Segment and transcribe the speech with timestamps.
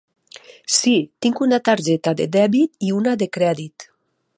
[0.75, 0.93] Sí,
[1.25, 3.93] tinc una targeta de dèbit i una de crèdit.